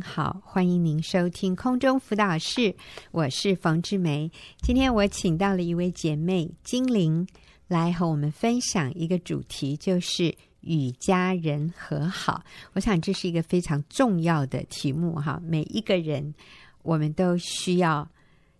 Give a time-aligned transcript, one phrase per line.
[0.00, 2.74] 好，欢迎您收听空中辅导室，
[3.10, 4.30] 我是冯志梅。
[4.62, 7.26] 今天我请到了一位姐妹金玲
[7.66, 12.42] 来和我们分享一个主题，就是与家人和好。
[12.72, 16.34] 我想这是一个非常重要的题目哈，每一个人
[16.82, 18.08] 我们都需要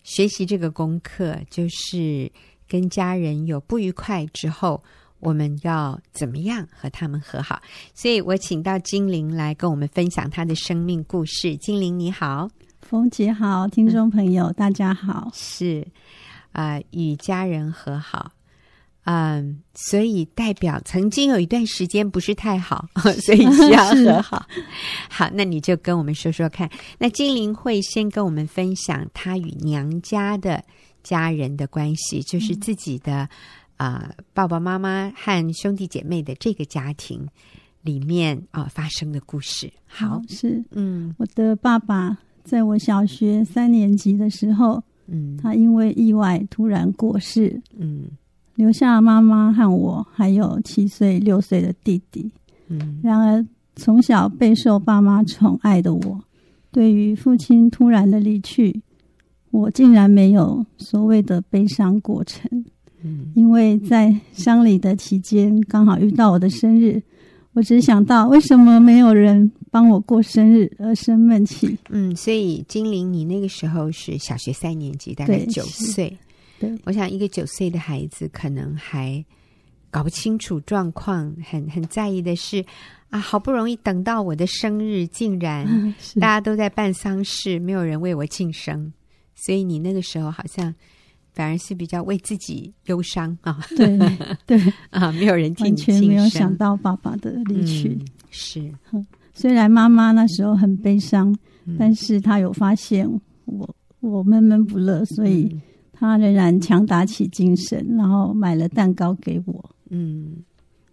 [0.03, 2.31] 学习这个功课，就是
[2.67, 4.83] 跟家人有不愉快之后。
[5.21, 7.61] 我们要怎么样和他们和好？
[7.93, 11.57] 所以我请到金玲来跟我们分享她的生命故事。
[11.57, 12.49] 金玲你好，
[12.83, 15.31] 冯姐好，听众朋友、嗯、大家好。
[15.35, 15.87] 是
[16.53, 18.31] 啊、呃，与家人和好，
[19.05, 22.87] 嗯，所以代表曾经有一段时间不是太好，
[23.21, 24.47] 所以需要和好。
[25.11, 26.71] 好，那你就跟我们说说看。
[26.97, 30.63] 那金玲会先跟我们分享她与娘家的
[31.03, 33.29] 家人的关系，就是自己的。
[33.79, 37.27] 嗯啊、呃，爸爸妈妈和兄弟姐妹的这个家庭
[37.83, 39.73] 里面啊、呃、发生的故事。
[39.87, 40.63] 好，是。
[40.73, 48.05] 嗯，我的爸爸在我小学三年级的时候，嗯，他因为意外突然过世，嗯，
[48.57, 52.31] 留下妈妈和我，还有七岁、六岁的弟弟。
[52.67, 56.21] 嗯，然而从小备受爸妈宠爱的我，
[56.73, 58.83] 对于父亲突然的离去，
[59.53, 62.65] 我竟然没有所谓的悲伤过程。
[63.03, 67.01] 嗯，因为在乡里的期间刚好遇到我的生日，
[67.53, 71.79] 我只想到为什么没有人帮我过生日而生闷气。
[71.91, 76.17] 嗯，所以金玲，你那个时候是小学三年级，大概九岁。
[76.59, 79.25] 对，我想一个九岁的孩子可能还
[79.91, 82.65] 搞不清楚状况，很很在意的是
[83.11, 88.93] 啊，好不容易等到我的生日，竟然 大家都在办丧事，没有人为我庆生，
[89.37, 90.75] 所以你那个时候好像。
[91.39, 93.97] 反而是比较为自己忧伤啊，对
[94.45, 97.91] 对啊，没有人替你，完全没有想到爸爸的离去。
[97.91, 98.75] 嗯、是，
[99.33, 101.33] 虽然妈妈那时候很悲伤，
[101.65, 103.09] 嗯、但是她有发现
[103.45, 105.57] 我我闷闷不乐，所以
[105.93, 109.71] 她仍然强打起精神，然后买了蛋糕给我。
[109.91, 110.39] 嗯，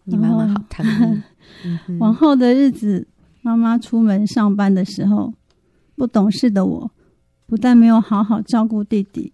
[0.03, 1.23] 你妈妈好疼。
[1.97, 3.07] 往后的日子，
[3.41, 5.33] 妈妈出门上班的时候，
[5.95, 6.91] 不懂事的我，
[7.47, 9.33] 不但没有好好照顾弟弟。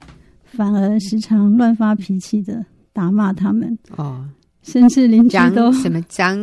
[0.51, 2.63] 反而时常乱发脾气的
[2.93, 4.27] 打骂他们哦，
[4.61, 6.37] 甚至邻居都什么长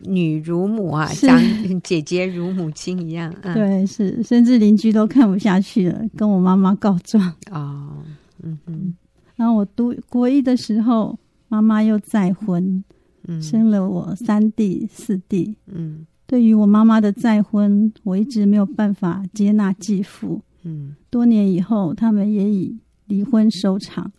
[0.00, 1.40] 女如母啊， 长
[1.82, 3.32] 姐姐如母亲一样。
[3.42, 7.22] 嗯、对，是，甚至邻居都看不下去了，跟我妈妈告状。
[7.50, 7.98] 哦，
[8.42, 8.94] 嗯嗯。
[9.36, 12.82] 然后我读国一的时候，妈妈又再婚，
[13.28, 15.54] 嗯、生了我三弟四弟。
[15.66, 20.40] 嗯，对于我妈妈的再婚，我一直没有办法接纳继父。
[20.62, 22.78] 嗯，多年以后，他们也以。
[23.10, 24.10] 离婚收场。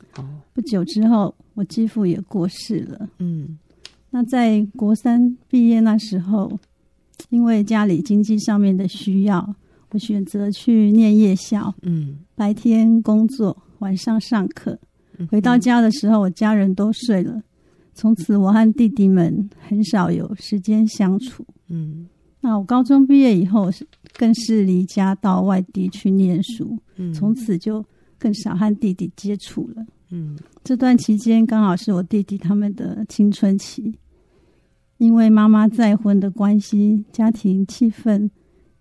[0.52, 3.10] 不久之后，我继父也过世了。
[3.20, 3.58] 嗯，
[4.10, 6.60] 那在国三毕业那时候，
[7.30, 9.56] 因为家里经济上面的需要，
[9.92, 11.74] 我选择去念夜校。
[11.84, 14.78] 嗯，白天工作，晚上上课。
[15.30, 17.42] 回到家的时候，我家人都睡了。
[17.94, 21.46] 从此，我和弟弟们很少有时间相处。
[21.70, 22.10] 嗯，
[22.42, 23.72] 那我高中毕业以后，
[24.18, 26.78] 更是离家到外地去念书。
[26.98, 27.86] 嗯，从此就。
[28.22, 29.84] 更少和弟弟接触了。
[30.12, 33.98] 嗯，这段期间刚好是我弟弟他们的青春期，
[35.00, 38.30] 因为妈妈再婚的关系，家庭气氛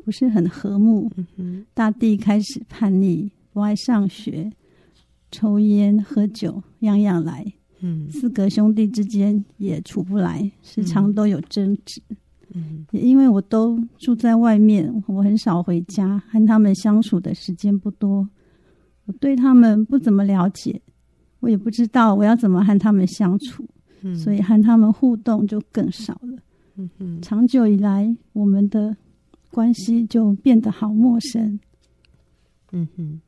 [0.04, 1.10] 不是很和睦。
[1.16, 4.52] 嗯哼，大弟开始叛逆，不爱上学，
[5.30, 7.50] 抽烟喝酒，样样来。
[7.80, 12.02] 嗯，四个兄弟之间也处不来，时常都有争执。
[12.52, 18.28] 嗯，也因为我都住在外面，我很少回家，和他们相处的时间不多。
[19.10, 20.80] 我对他们不怎么了解，
[21.40, 23.66] 我也不知道我要怎么和他们相处，
[24.02, 26.38] 嗯、所以和他们互动就更少了。
[26.76, 28.96] 嗯哼，长久以来，我们的
[29.50, 31.58] 关系就变得好陌生。
[32.70, 33.20] 嗯哼，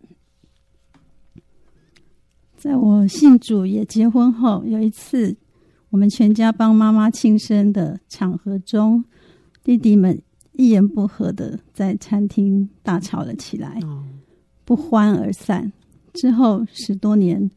[2.57, 5.37] 在我信主也结婚后，有一次
[5.91, 9.05] 我们全家帮妈妈庆生的场合中，
[9.65, 10.23] 弟弟们
[10.53, 13.81] 一言不合的在餐厅大吵了起来。
[13.83, 14.05] 哦
[14.65, 15.73] 不欢而散
[16.15, 17.51] 之后十多年，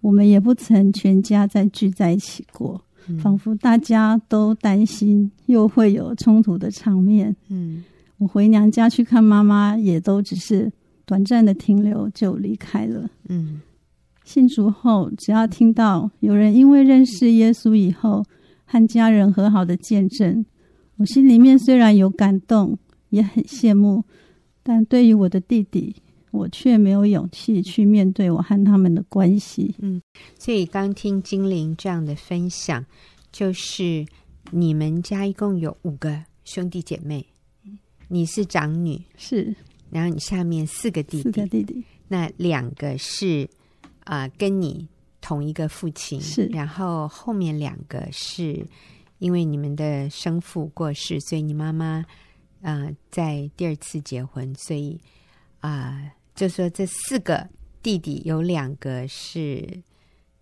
[0.00, 7.34] 我们也不曾全家再聚在一起过，嗯、仿佛大家都担心又会有冲突的场面。
[7.48, 7.84] 嗯，
[8.18, 10.70] 我回娘家去看妈妈，也都只是
[11.06, 13.08] 短暂的停留就离开了。
[13.28, 13.60] 嗯，
[14.24, 18.24] 信主后，只要听到有人因为认识耶稣以后
[18.64, 20.44] 和家人和好的见证，
[20.96, 22.76] 我心里面虽然有感动，
[23.10, 24.04] 也很羡慕，
[24.62, 25.94] 但对于我的弟弟。
[26.34, 29.72] 我却没有勇气去面对我和他们的关系。
[29.78, 30.02] 嗯，
[30.36, 32.84] 所以刚听金玲这样的分享，
[33.30, 34.04] 就是
[34.50, 37.24] 你们家一共有五个兄弟姐妹，
[38.08, 39.54] 你是长女，是，
[39.90, 43.48] 然后你下面四个弟弟，四个弟弟，那两个是
[44.00, 44.88] 啊、呃，跟你
[45.20, 48.66] 同一个父亲，是，然后后面两个是
[49.18, 52.04] 因为你们的生父过世，所以你妈妈
[52.60, 55.00] 啊、呃，在第二次结婚，所以
[55.60, 57.48] 啊、呃，就说这四个
[57.82, 59.66] 弟弟有两个是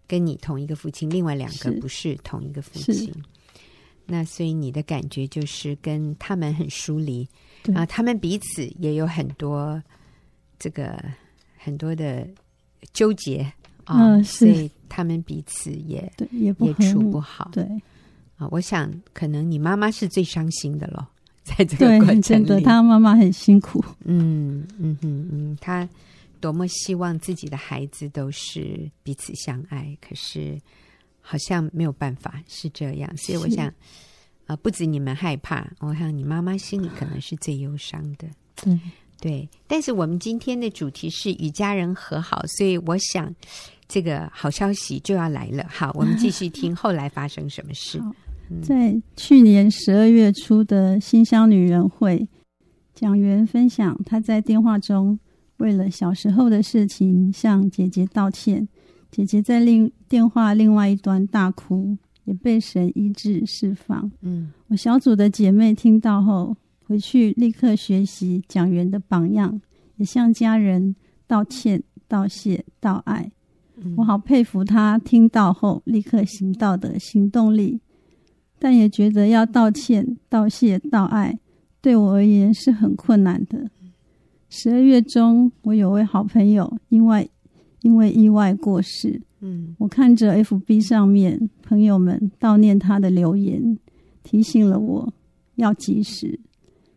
[0.07, 3.13] 跟你同一个父亲，另外两个不是同一个父亲。
[4.07, 7.27] 那所以你的感觉就是跟他们很疏离，
[7.75, 9.83] 啊，他们彼此也有很多
[10.59, 11.03] 这个
[11.57, 12.27] 很多的
[12.93, 13.41] 纠结
[13.85, 17.49] 啊，嗯，所以他们彼此也对也也处不好。
[17.53, 17.65] 对。
[18.37, 21.09] 啊，我想可能你妈妈是最伤心的了，
[21.57, 23.85] 在这个过程里，真的，他妈妈很辛苦。
[24.05, 25.89] 嗯嗯嗯嗯，他
[26.41, 30.59] 多么希望自己的孩子都是彼此相爱，可是。
[31.25, 33.73] 好像没有办法是这样，所以我想，
[34.47, 38.27] 呃，不止你们害怕，我想你妈妈心里可能是最忧伤的。
[38.57, 38.81] 对
[39.21, 43.33] 对，但是我们今天的主题是与家人和好，所以我想
[43.87, 45.65] 这个好消息就要来了。
[45.71, 48.03] 好，我们继续听后来发生什么事。
[48.51, 52.29] 嗯、在去年十二月初的新乡女人会，
[52.95, 55.19] 蒋元分享她在电话中
[55.59, 58.69] 为了小时候的事情向姐姐道歉。
[59.11, 64.11] 姐姐在另电话另外一端大哭，也被神医治释放。
[64.23, 66.57] 嗯，我小组的姐妹听到后，
[66.87, 69.61] 回去立刻学习蒋元的榜样，
[69.97, 70.97] 也向家人
[71.27, 73.31] 道歉、道谢、道爱。
[73.77, 77.81] 嗯，我好佩服她听到后立刻行道的行动力，
[78.63, 81.37] 但也觉得要道歉、道谢、道爱，
[81.81, 83.69] 对我而言是很困难的。
[84.49, 87.29] 十二月中，我有位好朋友因为。
[87.85, 93.77] 因为意外过世，嗯，我看着 FB 上面朋友们悼念他的留言，
[94.23, 95.13] 提醒了我
[95.57, 96.39] 要及时，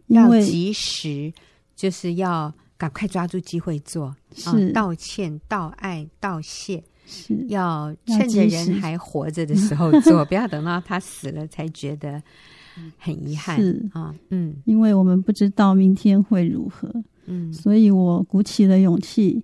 [0.09, 1.33] 要及时，
[1.75, 12.22] 就是要赶快抓住机会做，是、哦、道歉、道爱、道谢，是要趁着人还活着的时候做，不要等到他死了才觉得
[12.98, 14.13] 很遗憾是啊。
[14.30, 16.92] 嗯，因为我们不知道明天会如何，
[17.25, 19.44] 嗯，所以我鼓起了勇气。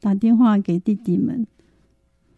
[0.00, 1.44] 打电话给弟弟们，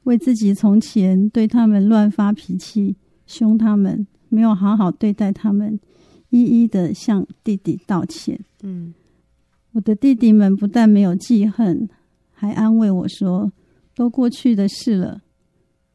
[0.04, 2.96] 为自己从前对他们乱发脾气、
[3.26, 5.78] 凶他们、没有好好对待他们，
[6.30, 8.40] 一一的向弟弟道歉。
[8.62, 8.94] 嗯，
[9.72, 11.86] 我的弟弟们不但没有记恨，
[12.32, 13.52] 还安慰我说
[14.00, 15.20] ：“都过去的事了，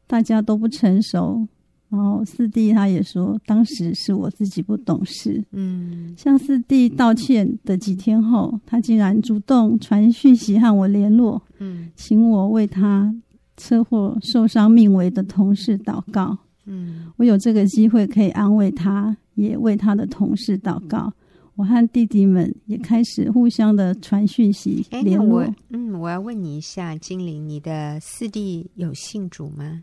[0.06, 1.44] 大家都不成熟。”
[1.90, 5.42] 然后四弟他也说，当时是我自己不懂事。
[5.50, 11.42] 嗯，向四弟道歉的几天后，他竟然主动传讯息和我联络。
[11.58, 13.12] 嗯，请我为他
[13.56, 16.38] 车祸受伤命危的同事祷告。
[16.66, 21.12] 嗯，我有这个机会可以安慰他，也为他的同事祷告。
[21.56, 25.40] 我和弟弟们也开始互相的传讯息联络。
[25.40, 29.82] 我嗯，我要问你一下，金玲，你的四弟有信主吗？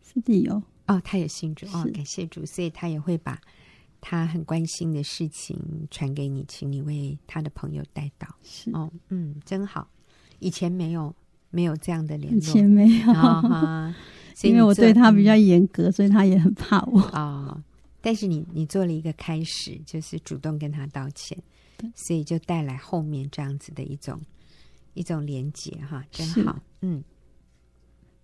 [0.00, 0.62] 四弟有。
[0.86, 3.40] 哦，他也信主哦，感谢主，所以他也会把
[4.00, 5.58] 他很关心的事情
[5.90, 8.28] 传给你，请你为他的朋友带到。
[8.42, 9.88] 是哦，嗯，真好。
[10.38, 11.12] 以前没有
[11.50, 13.92] 没有这样的联络，以前没有，哦、
[14.44, 17.62] 因为我对他比较严格，嗯、所以他也很怕我啊、哦。
[18.04, 21.36] 但是你你做了一个开始，就是主动跟他道歉，
[21.96, 24.20] 所以就带来后面这样子的一种
[24.92, 26.60] 一种连接哈，真好。
[26.82, 27.02] 嗯，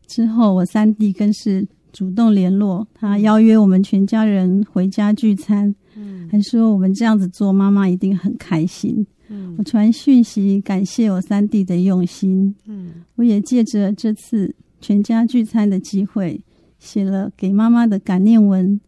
[0.06, 1.66] 之后我三弟更是。
[1.92, 9.04] 主动联络他，邀约我们全家人回家聚餐，嗯，还说我们这样子做，妈妈一定很开心。
[9.26, 16.40] 嗯，我传讯息感谢我三弟的用心，嗯，我也借着这次全家聚餐的机会，
[16.78, 18.80] 写了给妈妈的感念文，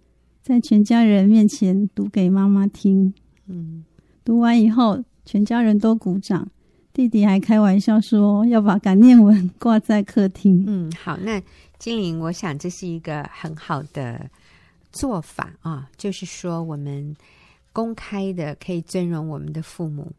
[0.42, 3.14] 在全家人面前读给妈妈听。
[3.46, 3.84] 嗯，
[4.24, 6.48] 读完以后，全家人都鼓掌，
[6.92, 10.64] 弟弟还开玩笑说要把感念文挂在客厅。
[10.66, 11.42] 嗯，好，那。
[11.78, 14.30] 金玲，我想这是一个很好的
[14.92, 17.16] 做法啊，就是说我们
[17.72, 20.12] 公开的可以尊荣我们的父母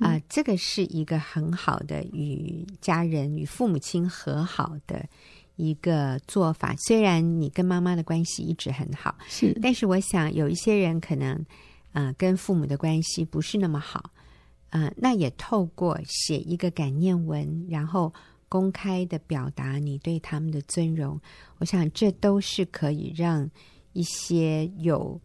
[0.00, 5.02] 啊，呃，这个是一个很好的与家人与父母亲和好的
[5.58, 6.74] 一个做法。
[6.86, 11.34] 虽然你跟妈妈的关系一直很好，是，但是我想有一些人可能
[11.92, 14.10] 啊，呃，跟父母的关系不是那么好，
[14.70, 18.10] 呃，那也透过写一个感念文，然后。
[18.50, 21.20] 公开的表达你对他们的尊荣，
[21.58, 23.46] 我想这都是可以让
[23.92, 25.20] 一些有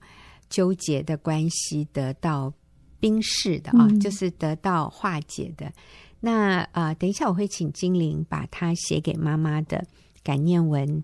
[0.49, 2.53] 纠结的关系得到
[2.99, 5.71] 冰释的啊，嗯、就是得到化解的。
[6.19, 9.87] 那啊、呃，等一下我会请精灵把它写给妈妈的
[10.23, 11.03] 感念文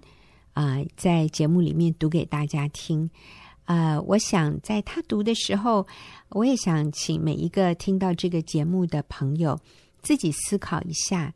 [0.53, 3.09] 啊、在节目里面读给大家听
[3.65, 5.85] 呃，我想在他读的时候，
[6.29, 9.59] 我也想请每一个听到这个节目的朋友
[10.01, 11.33] 自己思考一下，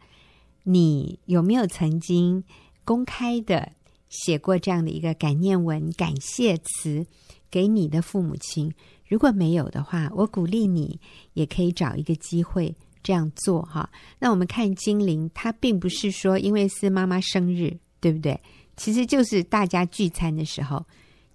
[0.63, 2.44] 你有没有曾经
[2.84, 3.72] 公开的
[4.10, 7.06] 写过这样的一个感念文、感谢词
[7.52, 8.74] 给你的父母亲？
[9.08, 11.00] 如果没有的话，我鼓励你
[11.34, 13.90] 也可以找一个机会这样做哈。
[14.18, 18.40] 那我们看精灵，它并不是说因为是妈妈生日，对不对？
[18.78, 20.84] 其实就是大家聚餐的时候。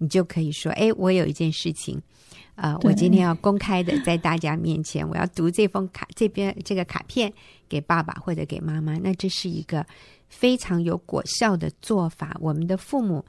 [0.01, 2.01] 你就可以说：“哎，我有一件事情，
[2.55, 7.33] 呃，我今天要公开的在大家面前，我要读这封卡，这边这个卡片
[7.69, 8.97] 给爸爸或者给妈妈。
[8.99, 9.85] 那这是一个
[10.29, 12.37] 非常有果效的做法。
[12.41, 13.25] 我们的父母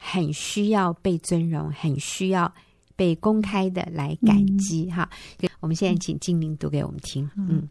[0.00, 2.52] 很需要被尊荣，很需要
[2.96, 4.86] 被公开的来感激。
[4.86, 5.10] 嗯、哈，
[5.60, 7.30] 我们现在请精灵读给我们听。
[7.36, 7.68] 嗯，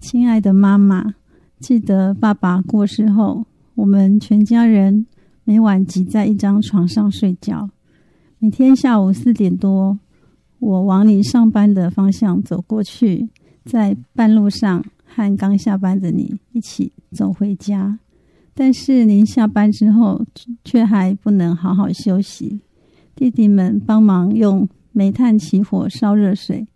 [0.00, 1.14] 亲爱的妈妈，
[1.60, 5.06] 记得爸爸过世后，我们全家人。”
[5.48, 7.70] 每晚挤在一张床上睡觉。
[8.38, 9.98] 每天下午四点多，
[10.58, 13.30] 我往你上班的方向走过去，
[13.64, 17.98] 在半路上和刚下班的你一起走回家。
[18.52, 20.22] 但是您下班之后
[20.62, 22.60] 却还不能好好休息。
[23.14, 26.66] 弟弟们帮忙用煤炭起火烧热水，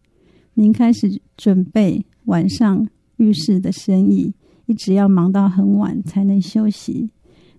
[0.54, 2.86] 您开始准备晚上
[3.16, 4.32] 浴室的生意，
[4.66, 7.10] 一直要忙到很晚才能休息。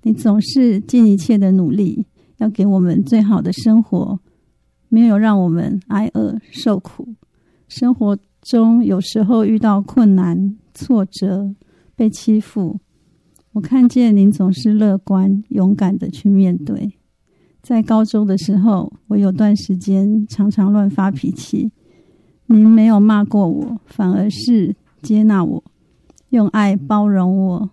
[0.04, 2.06] 你总是尽一切的努力，
[2.38, 4.18] 要给我们最好的生活，
[4.88, 7.10] 没有让我们挨饿受苦。
[7.68, 11.54] 生活中有时候遇到困难、挫折、
[11.94, 12.80] 被欺负，
[13.52, 16.94] 我看见您总是乐观、勇敢的去面对。
[17.64, 21.72] 在高中的时候，我有段时间常常乱发脾气，
[22.48, 25.64] 您没有骂过我，反而是接纳我，
[26.32, 27.70] 用爱包容我。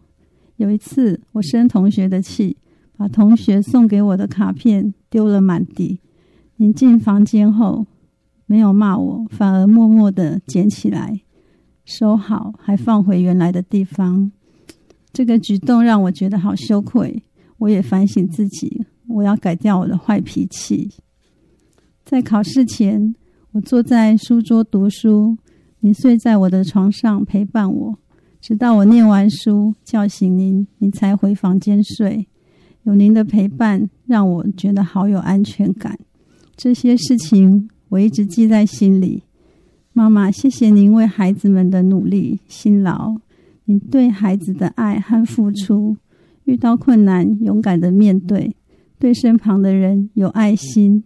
[0.58, 2.56] 有一次，我生同学的气，
[2.96, 5.98] 把同学送给我的卡片丢了满地。
[6.58, 7.84] 您进房间后，
[8.46, 11.20] 没有骂我，反而默默的捡起来，
[11.84, 14.30] 收好，还放回原来的地方。
[15.12, 17.24] 这个举动让我觉得好羞愧。
[17.58, 20.90] 我也反省自己，我要改掉我的坏脾气。
[22.04, 23.14] 在考试前，
[23.52, 25.36] 我坐在书桌读书，
[25.80, 27.98] 您睡在我的床上陪伴我。
[28.40, 32.26] 直到我念完书，叫醒您，您才回房间睡。
[32.84, 35.98] 有您的陪伴，让我觉得好有安全感。
[36.56, 39.24] 这些事情我一直记在心里。
[39.92, 43.16] 妈妈，谢谢您为孩子们的努力辛劳，
[43.66, 45.96] 您对孩子的爱和付出。
[46.44, 48.56] 遇到困难，勇敢的面对，
[49.00, 51.02] 对身旁的人有爱心。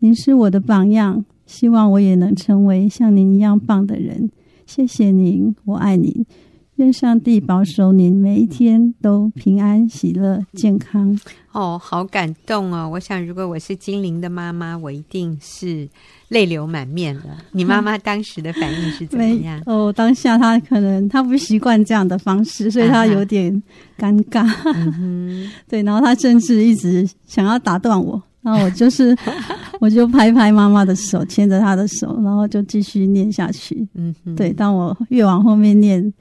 [0.00, 4.28] 您是我的榜样，希望我也能成为像您一样棒的人。
[4.66, 6.26] 谢谢您，我爱您。
[6.74, 11.18] 愿上帝保守您每一天都平安、喜乐、健康。
[11.52, 12.88] 哦，好感动哦！
[12.92, 15.88] 我想，如果我是精灵的妈妈，我一定是
[16.28, 17.38] 泪流满面了。
[17.52, 19.62] 你妈妈当时的反应是怎么样？
[19.66, 23.62] 哦，当下她可能她不习惯这样的方式，所以她有点
[23.98, 24.46] 尴尬。
[24.74, 29.16] 嗯、 对，然后她甚至一直想要打断我，然后我就是，
[29.80, 33.86] 我就拍拍妈妈的手，牵着她的手，然后就继续念下去。
[33.94, 36.12] 嗯哼，对，当我越往后面念。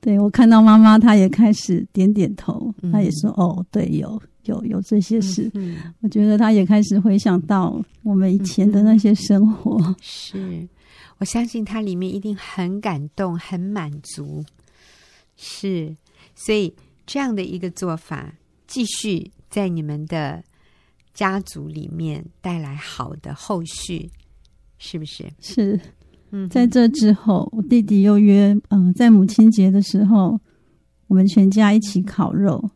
[0.00, 5.50] 对，我看到妈妈，她也开始点点头，她也说：“哦，对，有有有这些事。
[5.54, 9.76] 嗯”我觉得他也开始回想到我们以前的那些生活。
[9.82, 10.68] 嗯、 是，
[11.18, 14.44] 我相信他里面一定很感动、很满足。
[15.36, 15.94] 是，
[16.34, 16.74] 所以
[17.06, 18.34] 这样的一个做法，
[18.66, 20.42] 继续在你们的
[21.12, 24.10] 家族里面带来好的后续，
[24.78, 25.24] 是不是？
[25.40, 25.80] 是。
[26.50, 30.36] 在这之后，我弟弟又约，嗯、呃，在母亲节的时候，
[31.06, 32.70] 我们全家一起烤肉。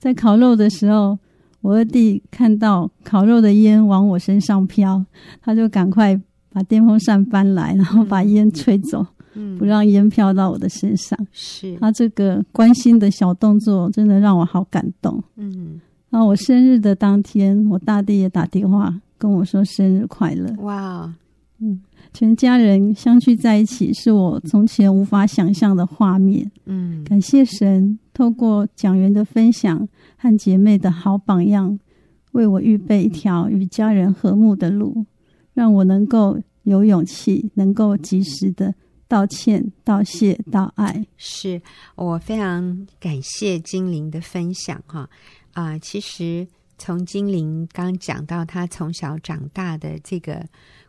[0.00, 1.18] 在烤肉的时候，
[1.60, 5.04] 我二弟看到烤肉的烟往我身上飘，
[5.42, 6.18] 他就赶快
[6.50, 11.18] 把电风扇搬来，然后把烟吹走，嗯、不让烟飘到我的身上。
[11.32, 15.22] 是他这个关心的小动作，真的让我好感动。
[15.36, 15.78] 嗯，
[16.08, 20.50] 然后我生日的当天，我大弟也打电话跟我说生日快乐。
[20.62, 21.14] 哇，
[21.58, 21.78] 嗯。
[22.12, 26.50] 全家人相聚在一起，是我从前无法想象的画面。
[26.66, 31.78] 嗯，感谢神，透过讲员的分享和姐妹的好榜样，
[32.32, 35.06] 为我预备一条与家人和睦的路，
[35.54, 38.74] 让我能够有勇气，能够及时的
[39.06, 41.06] 道歉、道谢、道爱。
[41.16, 41.62] 是
[41.94, 45.08] 我非常感谢精灵的分享哈
[45.52, 45.78] 啊、呃！
[45.78, 50.44] 其实从精灵刚讲到他从小长大的这个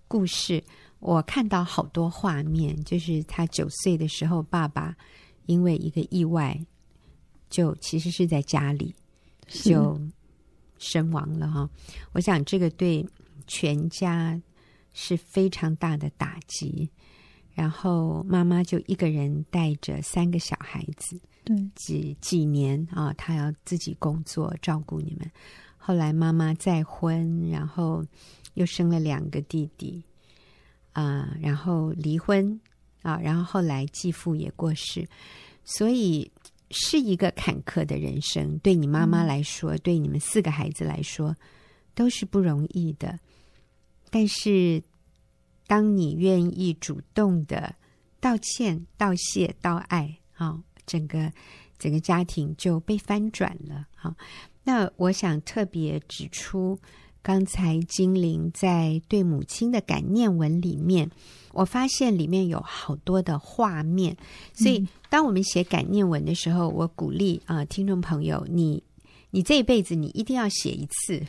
[0.08, 0.64] 故事。
[1.02, 4.96] 我看到好多画面，就是他九岁的时候，爸爸
[5.48, 6.58] 因为一个意外，
[7.50, 8.96] 就其实是在家里
[9.48, 10.00] 就
[10.78, 11.70] 身亡了哈。
[12.14, 13.06] 我想这个对
[13.48, 14.40] 全家
[14.94, 16.90] 是非常大的打击。
[17.54, 25.30] 然后妈妈就一个人带着三个小孩子，对，几几年啊，她要自己工作照顾你们。
[25.78, 28.06] 后来妈妈再婚，然后
[28.54, 30.02] 又生了两个弟弟，
[30.94, 32.60] 啊、呃，然后离婚
[33.02, 35.08] 啊，然后后来继父也过世，
[35.64, 36.32] 所以
[36.70, 38.58] 是一个坎坷的人生。
[38.60, 41.36] 对你妈妈来说，嗯、对你们四个孩子来说，
[41.94, 43.20] 都是不容易的。
[44.10, 44.84] 但是。
[45.68, 47.74] 当你愿意主动的
[48.20, 51.32] 道歉、道谢、道爱，好，整个
[51.80, 53.88] 整个家庭就被翻转了。
[53.96, 54.14] 好，
[54.66, 56.78] 那我想特别指出，
[57.22, 61.10] 刚才精灵在对母亲的感念文里面，
[61.54, 64.16] 我发现里面有好多的画面。
[64.54, 68.84] 所以，当我们写感念文的时候，我鼓励啊，听众朋友，你
[69.30, 71.26] 你这一辈子你一定要写一次，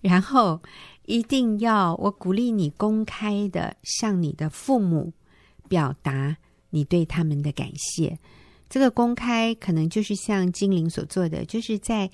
[0.00, 0.60] 然后。
[1.08, 5.12] 一定要，我鼓励你公开的向你的父母
[5.68, 6.36] 表达
[6.70, 8.18] 你对他们的感谢。
[8.68, 12.10] 这个公开可能就是像精灵所做的，就是在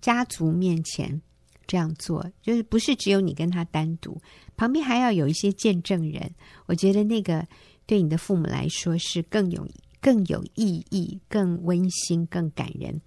[0.00, 1.22] 家族面前
[1.66, 4.20] 这样做，就是不是只有你跟他单独，
[4.56, 6.30] 旁边还要有一些见证人。
[6.66, 7.46] 我觉得那个
[7.86, 9.66] 对你的父母来说是更有
[10.00, 13.00] 更有意义、更温馨、更感人。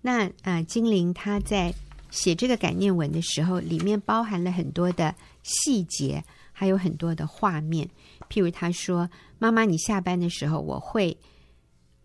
[0.00, 1.74] 那啊、呃，金玲她在。
[2.10, 7.90] 写这个感念文的时候，里面包含了很多的细节，还有很多的画面。
[8.30, 11.18] 譬如他说：“妈妈，你下班的时候，我会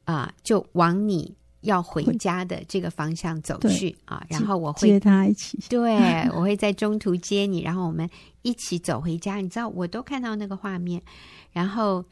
[0.05, 5.95] 啊、就往你要回家的这个方向走去啊，然后我会接他一起， 对，
[6.33, 8.09] 我会在中途接你，然后我们
[8.41, 9.37] 一起走回家。
[9.37, 11.01] 你知道，我都看到那个画面，
[11.51, 12.03] 然后。”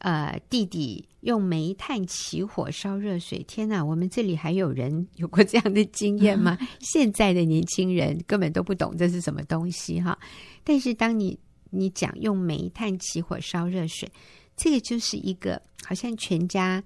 [0.00, 3.82] 呃，弟弟用煤炭起火烧热水，天哪！
[3.82, 6.58] 我们这里还有人有过这样的经验吗？
[6.80, 10.16] 现在的年轻人根本都不懂这是什么东西哈。
[10.62, 11.38] 但是当你
[11.70, 14.06] 你讲用煤炭起火烧热水，
[14.54, 16.84] 这个就是一个好像全家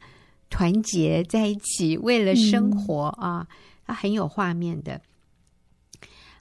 [0.50, 3.48] 团结在一起为了生活啊，
[3.86, 5.00] 它很有画面的。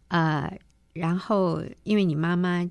[0.10, 0.60] 呃，
[0.92, 2.70] 然后因为你妈妈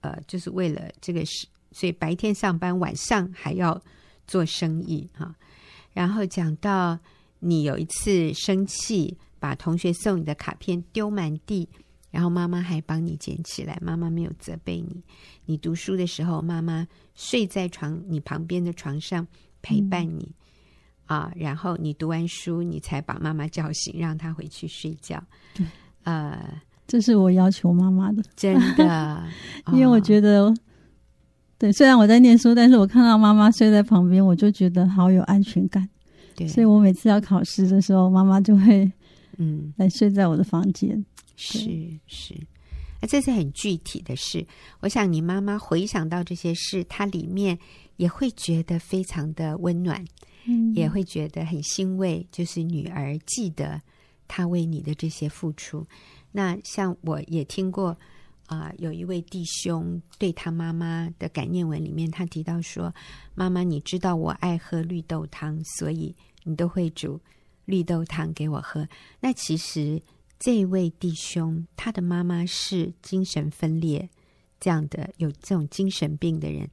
[0.00, 1.46] 呃，就是为了这个事。
[1.72, 3.80] 所以白天上班，晚上还要
[4.26, 5.32] 做生意哈。
[5.92, 6.98] 然后讲到
[7.38, 11.68] 你有一次生气，把同学送你的卡片丢满地，
[12.10, 15.00] 然后妈妈还帮你捡起来，妈妈没有责备你。
[15.44, 19.24] 你读书的时候，妈妈睡在床你旁边的床上
[19.62, 20.34] 陪伴你、嗯、
[21.14, 21.30] 啊。
[21.36, 25.22] 然后你读完书，你才把妈妈叫醒，让她回去睡觉。
[25.52, 25.66] 对
[26.04, 29.22] 呃，这是我要求妈妈的，真的，
[29.74, 30.54] 因为我觉得。
[31.58, 35.86] 对，虽然我在念书，但是我看到妈妈睡在旁边，我就觉得好有安全感。
[36.34, 38.90] 对，所以我每次要考试的时候，妈妈就会
[39.36, 40.96] 嗯来睡在我的房间。
[40.96, 41.04] 嗯、
[41.36, 41.60] 是
[42.06, 42.34] 是，
[42.98, 44.42] 那这是很具体的事。
[44.80, 47.58] 我想你妈妈回想到这些事，她里面
[47.98, 50.02] 也会觉得非常的温暖，
[50.74, 53.80] 也会觉得很欣慰，就是女儿记得
[54.28, 55.86] 她为你的这些付出。
[56.32, 57.96] 那像我也听过。
[58.46, 62.92] 啊、有一位弟兄对他妈妈的感念文里面，他提到说
[63.32, 67.20] ：“妈妈，你知道我爱喝绿豆汤，所以你都会煮
[67.64, 68.88] 绿豆汤给我喝。”
[69.22, 70.02] 那其实
[70.40, 74.10] 这位弟兄他的妈妈是精神分裂
[74.58, 76.68] 这样的，有这种精神病的人。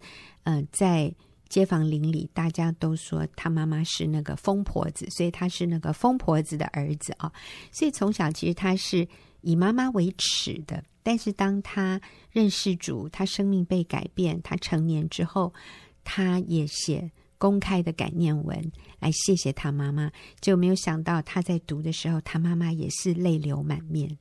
[0.45, 1.13] 嗯、在
[1.49, 7.33] 街坊邻里，大家都说他妈妈是那个疯婆子，所以他是那个疯婆子的儿子啊、哦。
[7.71, 9.07] 所以从小其实他是
[9.41, 10.83] 以妈妈为耻的。
[11.03, 15.53] 但是当他认识主，他生命被改变，他成年之后，
[16.03, 20.11] 他也写公开的感念文来谢谢他妈妈。
[20.41, 24.17] 就没有想到他在读的时候，他妈妈也是泪流满面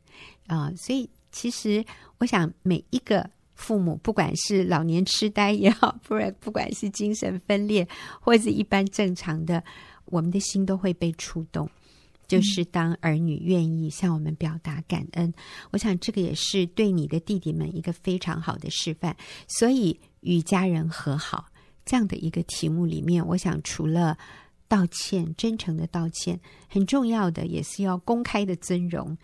[0.47, 1.85] 啊、所以其实
[2.19, 7.89] 我想，每一个父母，不管是老年痴呆也好，不然不管是精神分裂，
[8.21, 9.65] 或者是一般正常的，
[10.05, 11.69] 我们的心都会被触动。
[12.29, 15.33] 就是当儿女愿意向我们表达感恩，
[15.71, 19.17] 我想这个也是对你的弟弟们一个非常好的示范。
[19.47, 21.47] 所以与家人和好
[21.85, 24.19] 这样的一个题目里面，我想除了
[24.67, 29.17] 道歉、真诚的道歉，很重要的也是要公开的尊荣，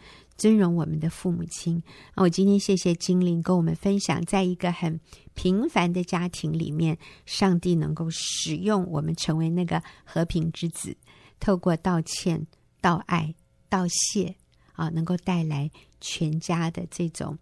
[0.42, 1.81] 尊荣我们的父母亲。
[2.16, 4.98] 我今天谢谢精灵跟我们分享，在一个很
[5.35, 10.96] 平凡的家庭里面，上帝能够使用我们成为那个和平之子，
[11.38, 12.44] 透过道歉。
[12.81, 13.33] 道爱、
[13.68, 14.35] 道谢
[14.72, 17.38] 啊，能够带来全家的这种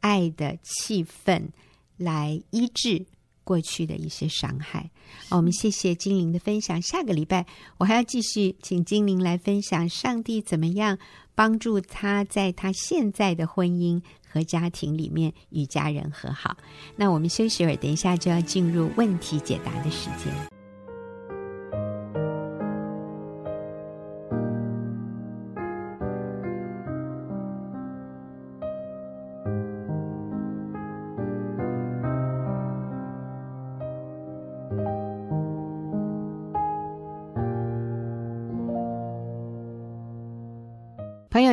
[0.00, 1.50] 爱的气氛，
[1.96, 3.06] 来医治
[3.44, 4.90] 过去的一些伤害。
[5.28, 6.80] 啊，我们谢谢精灵的分享。
[6.82, 7.46] 下个礼拜
[7.78, 10.98] 我还要继续请精灵来分享上帝怎么样
[11.34, 16.56] 帮助他在他现在的婚姻和家庭里面与家人和好。
[16.96, 20.59] 那我们休息会儿，等一下就要进入问题解答的时间。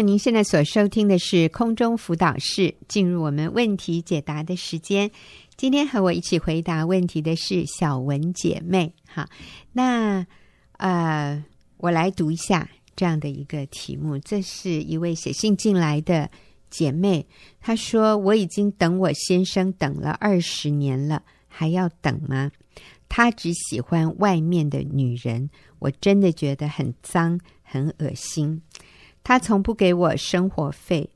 [0.07, 5.11] 您现在所收听的是空中辅导室，进入我们问题解答的时间。
[5.57, 8.93] 今天和我一起回答问题的是小文姐妹。
[9.05, 9.27] 哈，
[9.73, 10.25] 那
[10.77, 11.43] 呃，
[11.75, 14.17] 我来读一下这样的一个题目。
[14.19, 16.31] 这是一位写信进来的
[16.69, 17.27] 姐妹，
[17.59, 22.49] 她说：“我已经等我先生等了二十年了，还要等吗？
[23.09, 28.61] 他只喜欢外面的女人，我真的觉得很脏，很恶心。”
[29.27, 31.09] 他从不给我生活费，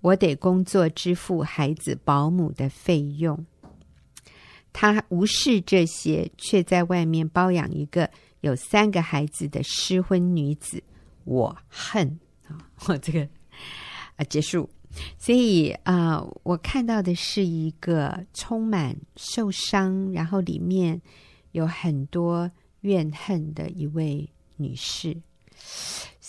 [0.00, 3.46] 我得工作支付孩子保姆的费用。
[4.72, 10.82] 他无视这些，却在外面包养一个有三个孩子的失婚女子。
[11.22, 12.66] 我恨啊！
[12.88, 13.28] 我这个
[14.16, 14.68] 啊结束。
[15.16, 21.00] 所以啊，我看到的是一个充满受伤，然后里面
[21.52, 25.16] 有很多怨恨的一位女士。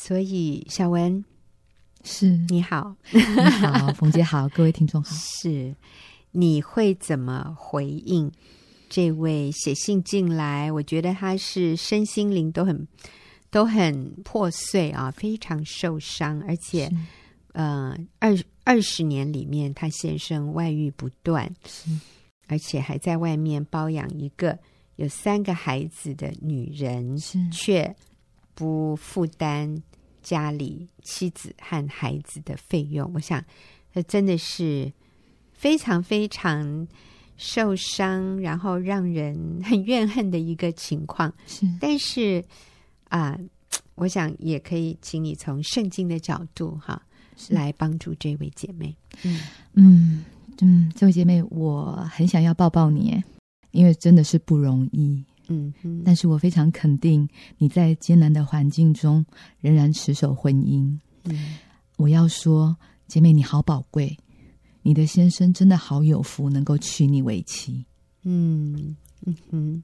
[0.05, 1.23] 所以，小文
[2.03, 5.15] 是你好，你好，冯姐好，各位听众好。
[5.15, 5.73] 是，
[6.31, 8.29] 你会怎么回应
[8.89, 10.69] 这位写信进来？
[10.69, 12.85] 我觉得他是身心灵都很
[13.49, 16.91] 都很破碎啊，非常受伤，而且
[17.53, 21.49] 呃，二二十年里面，他先生外遇不断，
[22.47, 24.59] 而且还在外面包养一个
[24.97, 27.17] 有三个孩子的女人，
[27.49, 27.95] 却
[28.53, 29.81] 不负担。
[30.23, 33.43] 家里妻子和孩子的费用，我想，
[33.93, 34.91] 这真的是
[35.53, 36.87] 非常非常
[37.37, 41.31] 受伤，然后让人很怨恨的一个情况。
[41.45, 42.43] 是，但是
[43.09, 43.39] 啊、呃，
[43.95, 47.01] 我想也可以请你从圣经的角度哈，
[47.49, 48.95] 来帮助这位姐妹。
[49.23, 49.41] 嗯
[49.73, 50.25] 嗯
[50.61, 53.21] 嗯，这位姐妹，我很想要抱抱你，
[53.71, 55.23] 因为真的是不容易。
[55.47, 55.73] 嗯，
[56.05, 57.27] 但是我非常肯定
[57.57, 59.25] 你在艰难的环境中
[59.59, 60.97] 仍然持守婚姻。
[61.25, 61.57] 嗯，
[61.97, 62.75] 我要说，
[63.07, 64.17] 姐妹你好宝贵，
[64.81, 67.85] 你的先生真的好有福，能够娶你为妻。
[68.23, 69.83] 嗯嗯嗯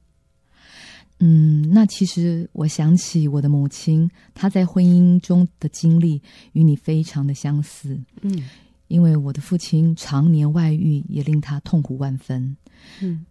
[1.19, 6.22] 嗯，那其实我想起我的母亲，她在婚姻中的经历
[6.54, 8.00] 与你非常的相似。
[8.22, 8.50] 嗯，
[8.88, 12.56] 因为我的父亲常年外遇，也令他痛苦万分。
[13.02, 13.26] 嗯。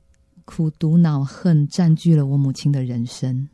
[0.49, 3.47] 苦毒恼恨占据了我母亲的人生。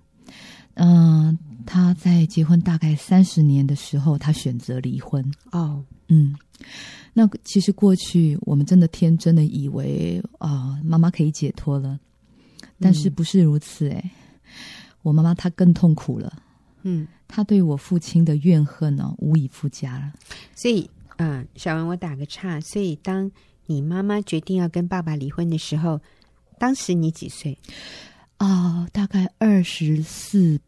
[0.75, 5.29] 嗯、呃，她在结婚大概三十年的时候，她选择离婚。
[5.51, 6.37] 哦，嗯，
[7.13, 11.99] 那其实过去我们真的天真的以为啊、呃，妈妈可以解脱了，
[12.79, 13.89] 但是不是如此？
[13.89, 14.11] 哎，
[15.03, 16.33] 我妈妈她更痛苦了。
[16.83, 20.13] 嗯，她对我父亲的怨恨呢，无以复加了。
[20.55, 22.61] 所以，嗯、呃，小文，我打个岔。
[22.61, 23.31] 所以，当
[23.67, 26.01] 你妈妈决定要跟爸爸离婚的时候，
[26.59, 27.57] 当时你几岁？
[28.37, 30.59] 啊、呃，大概二十四，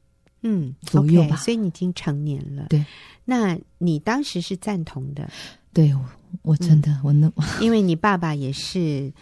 [0.43, 1.37] 嗯，左右吧。
[1.37, 2.67] Okay, 所以你已经成年了。
[2.69, 2.85] 对，
[3.25, 5.29] 那你当时是赞同的？
[5.73, 6.05] 对，我，
[6.43, 9.13] 我真的，嗯、我那， 因为你爸爸也是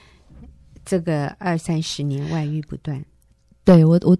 [0.84, 3.02] 这个二三十年外遇不断。
[3.64, 4.16] 对我，我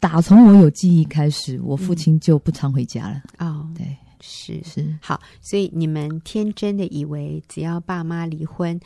[0.00, 3.22] 打从我有记忆开始，我父亲就不常回家了。
[3.38, 8.78] 哦、嗯，对，是是好，所以你们天真的以为只要爸妈离婚。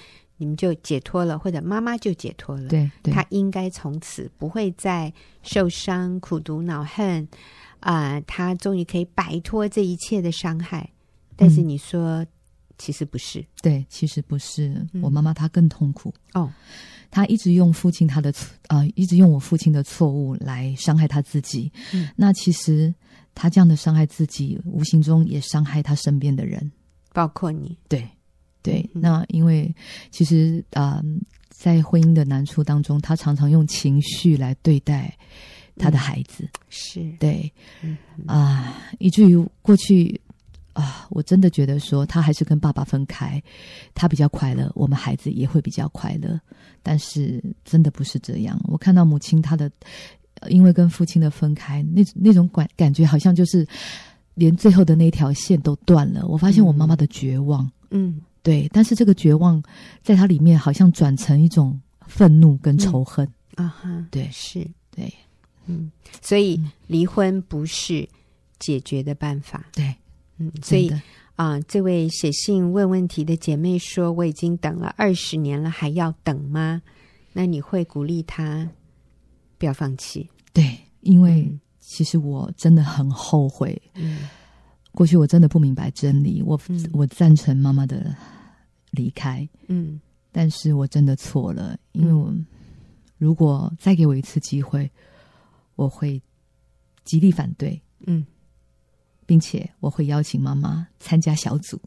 [0.42, 2.68] 你们就解脱了，或者妈妈就解脱了。
[2.68, 5.12] 对，对，他应该从此不会再
[5.44, 7.22] 受伤、苦毒、恼恨
[7.78, 8.20] 啊、呃！
[8.26, 10.90] 他终于可以摆脱这一切的伤害。
[11.36, 12.26] 但是你说，嗯、
[12.76, 13.44] 其实不是。
[13.62, 14.84] 对，其实不是。
[15.00, 16.12] 我妈妈她更痛苦。
[16.34, 16.52] 哦、嗯，
[17.08, 21.70] 她一直用父亲他的错啊、呃，一直用我父亲的错误来伤害她自己。
[21.92, 22.92] 嗯，那其实
[23.32, 26.72] 他这样的伤害自己，无形中也伤害他身边的人，
[27.12, 27.78] 包括你。
[27.88, 28.08] 对。
[28.62, 29.74] 对，那因为
[30.10, 31.04] 其实啊、呃，
[31.50, 35.16] 在婚姻的难处当中，他常常用情绪来对待
[35.76, 37.52] 他的孩子，嗯、是对
[38.26, 40.20] 啊、呃，以至于过去
[40.72, 43.42] 啊、呃，我真的觉得说他还是跟爸爸分开，
[43.94, 46.38] 他比较快乐，我们孩子也会比较快乐。
[46.82, 49.70] 但是真的不是这样，我看到母亲她的，
[50.48, 53.66] 因为跟父亲的分开，那那种感感觉好像就是
[54.34, 56.26] 连最后的那条线都断了。
[56.26, 58.08] 我发现我妈妈的绝望，嗯。
[58.08, 59.62] 嗯对，但是这个绝望，
[60.02, 63.26] 在他里面好像转成一种愤怒跟仇恨、
[63.56, 65.12] 嗯、啊哈，对，是，对，
[65.66, 68.08] 嗯，所以离婚不是
[68.58, 69.94] 解决的办法，对，
[70.38, 70.92] 嗯，所以
[71.36, 76.82] 啊，这位写信问问题的姐妹说：“我已经等了二十年了，还要等吗？”
[77.32, 78.68] 那你会鼓励她
[79.56, 80.28] 不要放弃？
[80.52, 81.50] 对，因为
[81.80, 83.80] 其实我真的很后悔。
[83.94, 84.28] 嗯，
[84.92, 88.14] 过去我真的不明白真理，我、嗯、我赞成妈妈的
[88.90, 89.48] 离开。
[89.68, 90.00] 嗯，
[90.30, 92.46] 但是我真的错了，因为我、嗯、
[93.18, 94.90] 如果再给我一次机会，
[95.76, 96.22] 我会
[97.04, 97.80] 极力反对。
[98.06, 98.24] 嗯。
[99.24, 101.80] 并且我会邀请妈妈参加小组，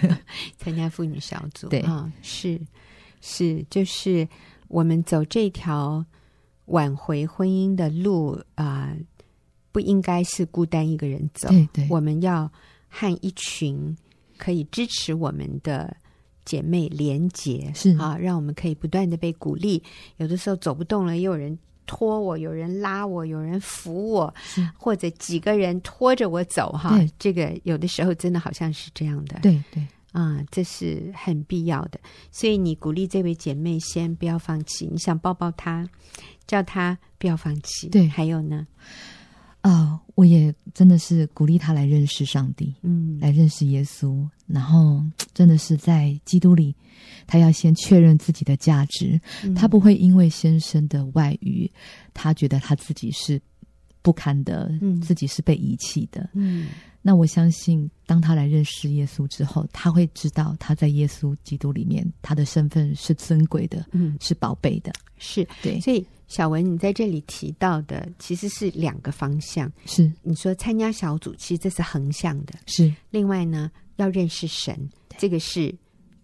[0.56, 1.68] 参加妇女小组。
[1.68, 2.58] 对啊、哦，是
[3.20, 4.26] 是，就是
[4.68, 6.02] 我们走这条
[6.66, 8.96] 挽回婚姻的路啊、呃，
[9.72, 11.48] 不应该是孤单一个人走。
[11.48, 12.50] 对对，我们要
[12.88, 13.96] 和一群
[14.36, 15.96] 可以支持我们的
[16.44, 19.82] 姐妹连结，是啊，让我们可以不断的被鼓励。
[20.16, 21.58] 有的时候走不动了，也有人。
[21.90, 24.34] 拖我，有人拉我，有人扶我，
[24.76, 31.98] 或者几个人拖着我走，哈，这个有的时候真的好像是这样的，对对，啊、嗯，这是很必要的。
[32.30, 35.88] 所以你鼓励这位姐妹先不要放弃，你想抱抱她，
[36.46, 37.88] 叫她不要放弃。
[37.88, 38.66] 对，还有呢？
[39.68, 45.04] 啊、呃，我也真的是鼓励他来认识上帝，嗯，来认识耶稣，然后
[45.34, 46.74] 真的是在基督里。
[47.26, 51.70] 他要先确认自己的价值，嗯，他不会因为先生的外遇，
[52.14, 53.40] 他觉得他自己是
[54.00, 56.30] 不堪的，嗯，自己是被遗弃的。
[56.32, 56.68] 嗯，
[57.02, 65.46] 那我相信，当他来认识耶稣之后，他会知道他在耶稣基督里面，他的身份是尊贵的，嗯，是宝贝的，是。
[65.62, 65.78] 对。
[65.80, 70.12] 所以，小文，你在这里提到的其实是两个方向，是。
[70.22, 72.94] 你说参加小组，其实这是横向的，是。
[73.10, 75.74] 另外呢，要认识神，这个是。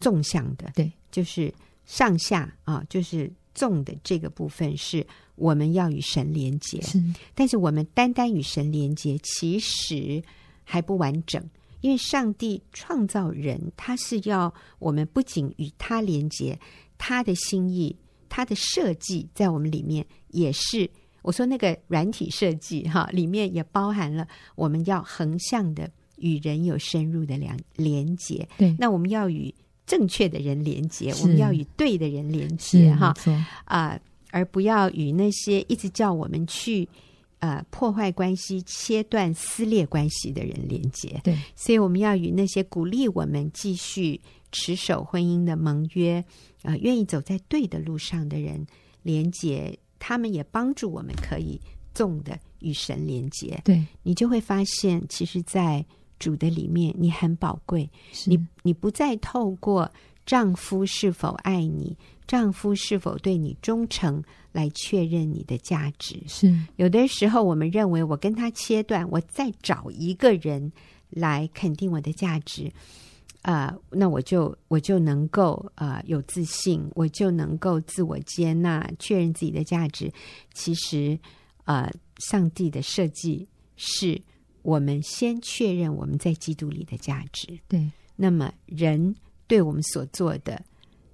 [0.01, 1.51] 纵向的，对，就是
[1.87, 7.03] 上下啊，就是纵的这个部分是我们要与神连接，是。
[7.35, 10.23] 但是我们单单与神连接，其实
[10.63, 11.43] 还不完整，
[11.81, 16.59] 因为上帝创造人，他是要我们不仅与他连接，
[16.99, 17.97] 他的心意、
[18.35, 20.91] 他的设计在我们里面也是。
[21.23, 28.47] 我说那个软体设计哈，里面也包含了我们要横向的与人有深入的连连接。
[28.59, 29.55] 对，那我们要与
[29.87, 33.15] 正确的人连接，我们要与对的人连接哈
[33.67, 34.01] 啊、呃，
[34.33, 36.89] 而不要与那些一直叫我们去
[37.39, 41.21] 呃破坏关系、切断撕裂关系的人连接。
[41.23, 44.21] 对，所以我们要与那些鼓励我们继续
[44.55, 46.25] 持守婚姻的盟约
[46.63, 48.65] 啊、呃，愿意走在对的路上的人
[49.03, 51.61] 连接，他们也帮助我们可以
[51.93, 53.61] 纵的与神连接。
[53.65, 55.85] 对，你就会发现，其实，在
[56.19, 57.91] 主的里面，你很宝贵。
[58.25, 59.91] 你你不再透过
[60.25, 66.23] 丈夫是否爱你，丈夫是否对你忠诚来确认你的价值。
[66.27, 70.73] 是有的时候，我们认为我跟他切断，我再找一个人
[71.11, 72.73] 来肯定我的价值，
[73.45, 80.13] 啊、呃，那我就我就能够啊、呃、有自信，我就能够自我接纳，确认自己的价值。
[80.53, 81.19] 其实，
[81.65, 84.21] 呃，上帝的设计是。
[84.65, 89.15] 我们先确认我们在基督里的价值，对，那么人
[89.47, 90.59] 对我们所做的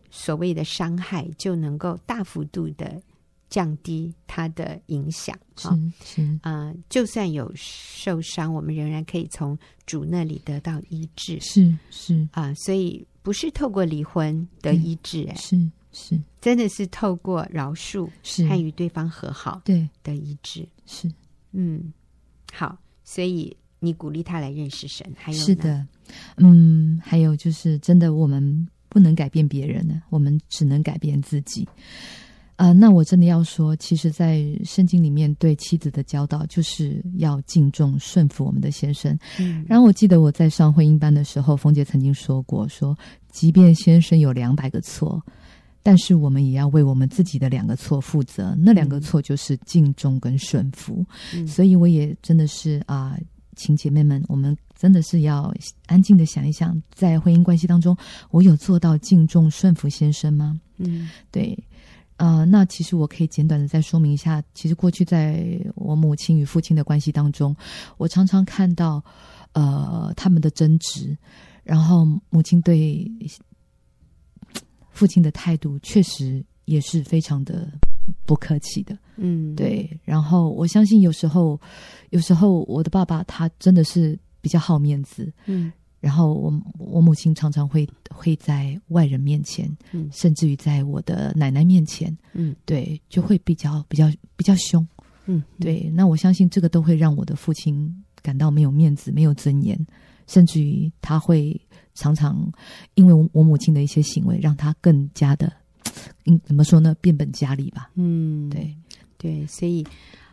[0.08, 3.02] 所谓的伤害，就能够大幅度的
[3.50, 5.38] 降低它的影响。
[5.56, 5.68] 是
[6.02, 11.38] 是啊、呃，就算有受伤，我们仍然可以从主那里得到医治。
[11.40, 20.66] 是是啊、呃，所以不是透过离婚得医治，哎，是是，真的是透过饶恕，是和与对方和好，对的医治。
[20.86, 21.12] 是，
[21.52, 21.92] 嗯，
[22.52, 22.78] 好。
[23.02, 25.84] 所以你鼓励他来认识神，还有是的，
[26.36, 31.68] 嗯，还有就是真的，我们不能改变别人呢，我们只能改变自己。
[32.60, 39.18] 啊、呃，那我真的要说，其实，在圣经里面对妻子的教导，就是要敬重、顺服我们的先生。
[39.38, 42.94] 嗯，然后我记得我在上婚姻班的时候，凤姐曾经说过，说
[43.30, 45.22] 即便先生有两百个错。
[45.82, 51.02] 但是我们也要为我们自己的两个错负责，那两个错就是敬重跟顺服。
[51.34, 53.20] 嗯、所以我也真的是啊、呃，
[53.56, 55.50] 请姐妹们，我们真的是要
[55.86, 57.96] 安静的想一想，在婚姻关系当中，
[58.30, 60.60] 我有做到敬重顺服先生吗？
[60.76, 61.58] 嗯，对。
[62.20, 67.56] 啊、呃，那其实我可以简短的再说明一下，其实过去在我母亲与父亲的关系当中，
[67.96, 69.02] 我常常看到
[69.52, 71.16] 呃他们的争执，
[71.64, 73.10] 然后母亲对。
[74.92, 77.72] 父亲的态度确实也是非常的
[78.26, 79.98] 不客气的，嗯，对。
[80.04, 81.58] 然后我相信有时候，
[82.10, 85.72] 有时候我的爸爸他真的是比较好面子，嗯。
[86.00, 94.86] 然后我我母亲常常会会在外人面前，嗯，甚至于在我的奶奶面前，嗯，对，就会比较比较比较凶，
[95.26, 95.90] 嗯，对。
[95.94, 99.78] 那我相信这个都会让我的父亲感到没有面子、没有尊严。
[100.26, 101.60] 甚至于他会
[101.92, 102.52] 常常
[102.94, 105.52] 因为我母亲的一些行为，让他更加的，
[106.26, 106.94] 嗯，怎么说呢？
[107.00, 107.90] 变本加厉吧。
[107.96, 108.76] 嗯，对
[109.18, 109.82] 对，所以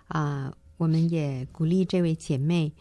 [0.07, 2.71] 啊、呃，我们也鼓励这位姐妹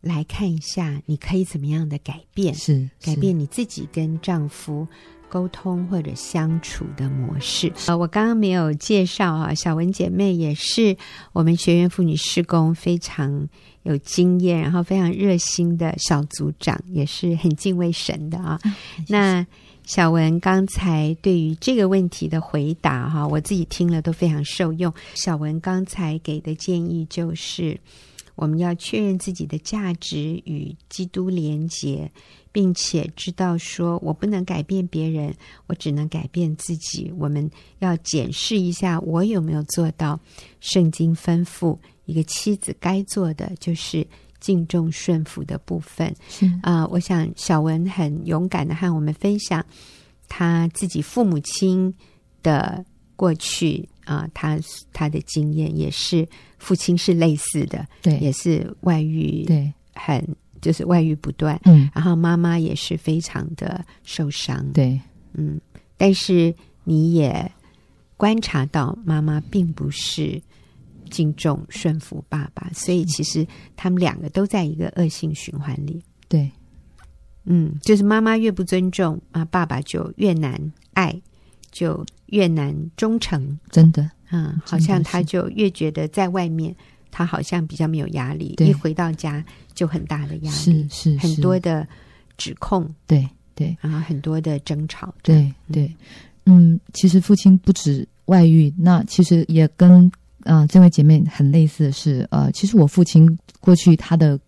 [0.00, 4.86] 来看一下，你可以怎么样的改变，是，是改变你自己跟丈夫。
[5.30, 10.96] 沟通或者相处的模式啊，我刚刚没有介绍啊，小文姐妹也是
[11.34, 13.46] 我们学院妇女施工非常
[13.82, 18.58] 有经验，然后非常热心的小组长，也是很敬畏神的啊。
[19.06, 19.46] 那
[19.84, 24.90] 小文刚才对于这个问题的回答哈，我自己听了都非常受用。
[25.12, 27.78] 小文刚才给的建议就是，
[28.38, 32.10] 我们要确认自己的价值与基督连结。
[32.50, 35.32] 并且知道说，我不能改变别人，
[35.66, 37.12] 我只能改变自己。
[37.16, 37.48] 我们
[37.78, 40.18] 要检视一下，我有没有做到
[40.58, 44.04] 圣经吩咐一个妻子该做的，就是
[44.40, 46.08] 敬重顺服的部分。
[46.62, 49.64] 啊、呃，我想小文很勇敢的和我们分享
[50.26, 51.94] 他自己父母亲
[52.42, 54.58] 的过去啊、呃，他
[54.92, 56.26] 他的经验也是
[56.58, 60.36] 父亲是类似的，对，也是外遇，对，很。
[60.60, 65.00] 就是外遇不断，嗯，然后妈妈也是非常的受伤，对，
[65.34, 65.56] 嗯，
[65.96, 67.48] 但是你也
[68.16, 70.42] 观察到妈妈并不是
[71.10, 76.50] 敬重顺服爸爸，所以其实他们两个都在一个恶性循环里，对，
[77.44, 80.60] 嗯，就是妈妈越不尊重啊，爸爸就越难
[80.92, 81.22] 爱，
[81.78, 86.74] 就越难忠诚，真的，嗯，好像他就越觉得在外面。
[87.10, 89.42] 他好像比较没有压力，一回到家
[89.74, 91.18] 就很大的压力，是是，是。
[91.18, 91.84] 很多的
[92.36, 95.90] 指控，对对，然后很多的争吵，对对，
[96.44, 100.02] 嗯，其实父亲不止外遇，那其实也跟
[100.44, 103.26] 嗯、呃、这位姐妹很类似的是，呃，其实我父亲
[103.58, 104.38] 过去他的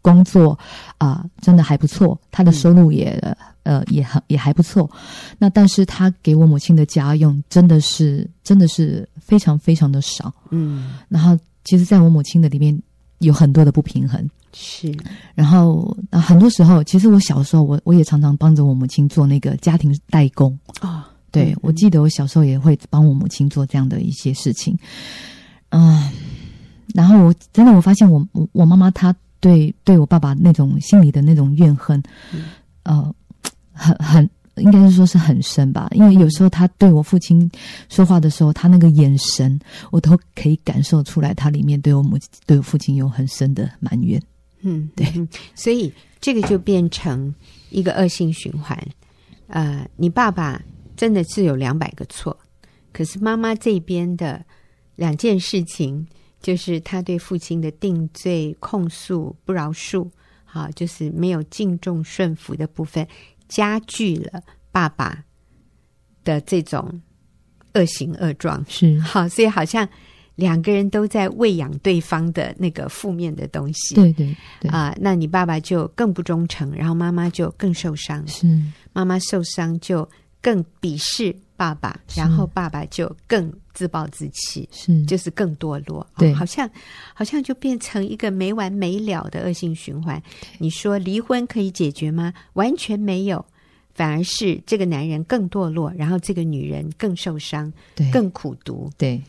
[0.00, 0.56] 工作
[0.98, 3.36] 啊、呃、真的还不错，他的收入也、嗯、
[3.66, 4.88] 呃也很也还不错，
[5.36, 11.36] 那但是他给我母亲的家用真的是真的是非常非常的少，嗯，然后。
[11.68, 12.80] 其实，在我母亲的里面
[13.18, 14.96] 有很多的不平衡，是。
[15.34, 21.04] 然后，很多时候，其实我小时候，我我也常常帮着我母亲做那个家庭代工啊、哦。
[21.32, 24.78] 对、嗯，我记得我小时候也会帮我母亲做这样的一些事情。
[25.70, 26.08] 嗯，
[26.94, 32.00] 然后我真的我发现我，我我妈妈她对对我爸爸那种心里的那种怨恨，
[32.32, 32.44] 嗯、
[32.84, 33.14] 呃，
[33.76, 34.28] 很很。
[34.58, 37.46] 应该是说是很深吧，因为有时候他对我父亲
[37.90, 39.60] 说话的时候，他那个眼神，
[39.90, 44.18] 我都可以感受出来，他里面对我母亲、对我父亲有很深的埋怨。
[44.62, 45.06] 嗯，对，
[45.54, 47.34] 所以这个就变成
[47.68, 48.82] 一个恶性循环。
[49.48, 50.58] 呃，你爸爸
[50.96, 52.34] 真的是有两百个错，
[52.94, 54.42] 可是妈妈这边的
[54.94, 56.06] 两件事情，
[56.40, 60.08] 就是他对父亲的定罪、控诉、不饶恕，
[60.46, 63.06] 好，就是没有敬重顺服的部分。
[63.48, 65.24] 加剧了爸爸
[66.24, 67.00] 的这种
[67.74, 68.98] 恶行恶状，是。
[69.00, 69.88] 好，所以好像
[70.34, 73.94] 两个人都在喂养对方的那个负面的东西。
[73.94, 74.70] 对对对。
[74.70, 78.26] 啊，那你爸爸就更不忠诚，然后妈妈就更受伤。
[78.26, 78.46] 是。
[78.92, 80.08] 妈妈受伤就
[80.40, 86.04] 更鄙视爸爸，然后爸爸就更自暴自弃，是就是更堕落。
[86.16, 86.68] 对，好像
[87.12, 90.20] 好像就变成一个没完没了的恶性循环。
[90.56, 92.32] 你说离婚可以解决吗？
[92.54, 93.44] 完全没有，
[93.94, 98.90] 反而是这个男人更堕落，然后这个女人更受伤，对，更苦读。
[98.96, 99.20] 对，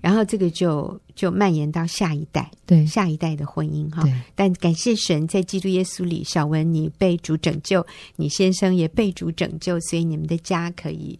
[0.00, 4.04] 然后这个就就蔓延到下一代，对，下一代的婚姻哈。
[4.36, 11.18] 但感谢神，在基督耶稣里，小文你被主拯救，你先生也被主拯救，所以你们的家可以。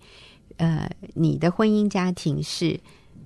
[0.57, 2.79] 呃，你的婚姻家庭是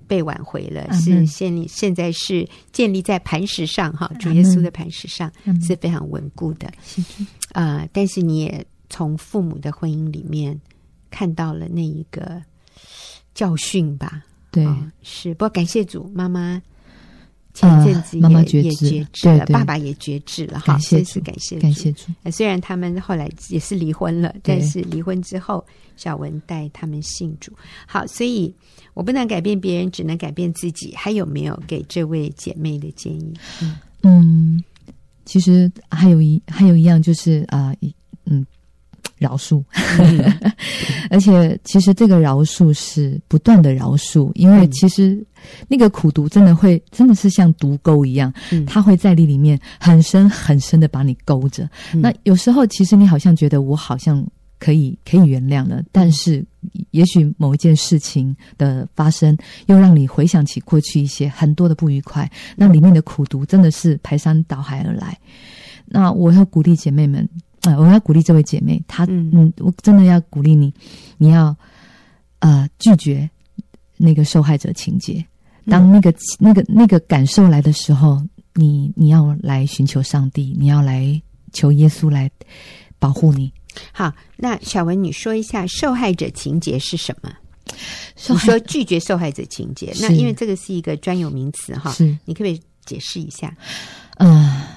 [0.07, 6.67] 被挽回了，嗯、是现立现在是建立在磐石上哈，主耶稣的磐石上、嗯、是非常稳固的。
[7.53, 10.59] 啊、呃，但是你也从父母的婚姻里面
[11.09, 12.41] 看到了那一个
[13.33, 14.23] 教训吧？
[14.51, 15.33] 对，哦、是。
[15.33, 16.61] 不过感谢主，妈妈。
[17.53, 18.29] 前阵子也、
[18.61, 22.11] 也觉知了，对对，爸爸也觉知了，哈，真是感谢感谢主。
[22.31, 25.65] 虽然他们后来也是离婚了，但是离婚之后，
[25.97, 27.51] 小文带他们信主。
[27.85, 28.53] 好，所以
[28.93, 30.93] 我不能改变别人，只能改变自己。
[30.95, 33.33] 还有没有给这位姐妹的建议？
[33.61, 34.63] 嗯，嗯
[35.25, 37.73] 其实还有一还有一样就是啊，
[38.25, 38.45] 嗯。
[39.17, 39.63] 饶恕，
[41.09, 45.23] 而且其实这个饶恕是不断的饶恕，因为其实
[45.67, 48.33] 那个苦毒真的会真的是像毒钩一样，
[48.65, 51.69] 它会在你里面很深很深的把你勾着。
[51.93, 54.25] 那有时候其实你好像觉得我好像
[54.59, 56.43] 可以可以原谅了，但是
[56.91, 59.37] 也许某一件事情的发生
[59.67, 65.17] 又让你回想起过去一些很多的不愉快，那里面的苦毒真的是排山倒海而来。
[65.85, 70.73] 那我要鼓励姐妹们，啊、呃，我要鼓励这位姐妹，她，嗯，嗯，我真的要鼓励你，
[71.17, 71.55] 你要，
[72.39, 73.29] 呃，拒绝
[73.97, 75.23] 那个受害者情节。
[75.67, 78.21] 当那个、嗯、那个那个感受来的时候，
[78.55, 81.21] 你你要来寻求上帝，你要来
[81.53, 82.29] 求耶稣来
[82.97, 83.51] 保护你。
[83.91, 87.31] 好，那小文，你说一下受害者情节是什么？
[88.27, 93.55] 你说拒绝受害者情节，那因为这个是一个专有名词哈，是你可不可以解释一下？
[94.17, 94.67] 嗯、呃，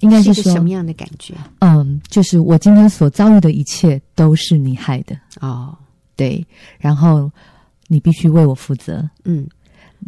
[0.00, 1.34] 应该是，是什么样的感觉？
[1.60, 5.16] 嗯，就是我今天所遭遇的一切都是你害的。
[5.40, 5.76] 哦，
[6.16, 6.44] 对，
[6.78, 7.30] 然后
[7.88, 9.46] 你必须为我负责，嗯，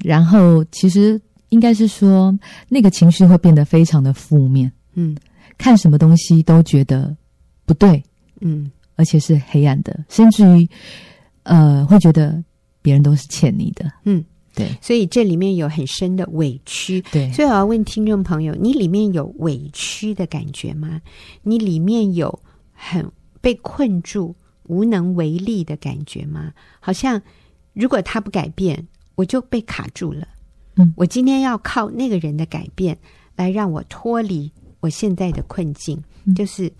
[0.05, 2.36] 然后其实应该是说
[2.68, 5.16] 那个情绪会变得非常的负面，嗯，
[5.57, 7.16] 看什么东西都觉得
[7.64, 8.03] 不对，
[8.41, 10.68] 嗯，而且是黑暗的，甚至于。
[11.45, 12.45] 呃，会觉得
[12.82, 14.22] 别人都是欠你的，嗯，
[14.59, 21.01] 对，所以这里面有很深的委屈，对，所以我要问听众朋友，你里面有委屈的感觉吗？
[21.43, 22.39] 你里面有
[22.73, 24.35] 很被困住、
[24.65, 26.53] 无能为力的感觉吗？
[26.81, 27.23] 好像
[27.73, 30.27] 如果他不改变，我就被卡住了，
[30.77, 32.99] 嗯，我今天要靠那个人的改变
[33.37, 34.51] 来让我脱离
[34.81, 36.71] 我现在的困境，嗯，就是。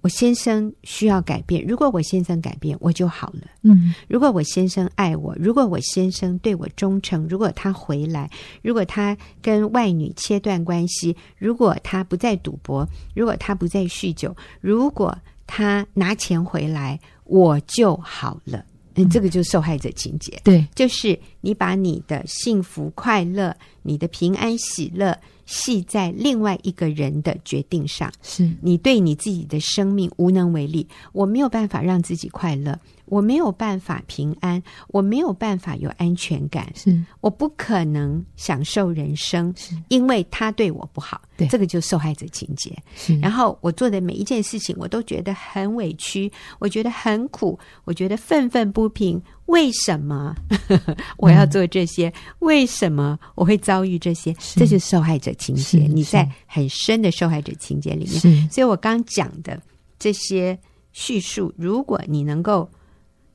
[0.00, 3.42] 我先生需要改变，如果我先生改变，我就好了。
[3.62, 8.30] 嗯，如果我先生爱我，如果我先生对我忠诚，如果他回来，
[8.62, 18.64] 如果他跟外女切断关系，如果他不再赌博，如果他不再酗酒，如果他拿钱回来，我就好了。
[18.94, 20.40] 嗯，这个就是受害者情节。
[20.44, 25.18] 对，就是你把你的幸福快乐、你的平安喜乐。
[25.48, 30.86] 系在另外一个人的决定上，是你对你自己的生命无能为力。
[31.12, 41.18] 我没有办法让自己快乐，我没有办法平安，我没有办法有安全感，是我不可能享受人生，是因为他对我不好。
[41.34, 42.76] 对，这个就是受害者情节。
[42.94, 49.18] 是，然后我做的每一件事情，我都觉得很委屈，我觉得很苦，我觉得愤愤不平。
[49.48, 50.34] 为什么
[51.16, 52.08] 我要做这些？
[52.08, 54.32] 嗯、为什么我会遭遇这些？
[54.54, 55.78] 这就是受害者情节。
[55.80, 59.60] 你在很深的受害者情节里面，所以我刚讲的
[59.98, 60.58] 这些
[60.92, 62.68] 叙述，如果你能够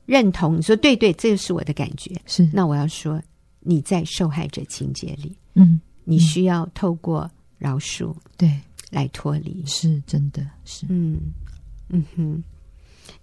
[0.06, 2.14] 认同，你说对对，这就是我的感觉。
[2.26, 3.20] 是，那我要说
[3.60, 8.60] 你在受害者情节里，嗯，你需要透过饶恕，对，
[8.90, 9.64] 来脱离。
[9.66, 11.18] 是真的是，嗯
[11.88, 12.42] 嗯哼。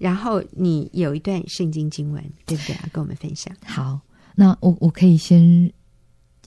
[0.02, 2.90] 然后你有一段圣经经文，对不对啊？
[2.92, 3.56] 跟我们分享。
[3.64, 4.00] 好，
[4.34, 5.40] 那我我可以先，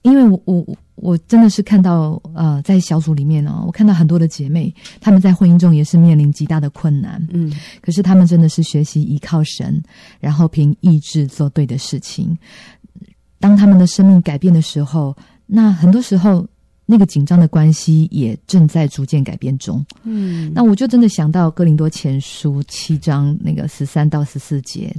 [0.03, 9.81] 因为我我我真的是看到呃，在小组里面哦，我看到很多的姐妹，她们在婚姻中也是面临极大的困难，嗯，可是她们真的是学习依靠神，
[10.19, 12.37] 然后凭意志做对的事情。
[13.39, 16.45] 当他们的生命改变的时候，那很多时候。
[16.87, 19.85] 那个紧张的关系也正在逐渐改变中。
[20.03, 24.95] 嗯，那我就真的想到《哥林多前书》七章那个十三到十四节，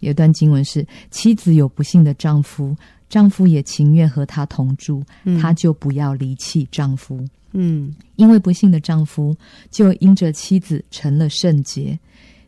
[0.00, 2.74] 有一段经文是：妻子有不幸的丈夫，
[3.10, 5.02] 丈夫也情愿和她同住，
[5.40, 7.22] 她就不要离弃丈夫。
[7.52, 9.36] 嗯，因为不幸的丈夫
[9.70, 11.98] 就因着妻子成了圣洁，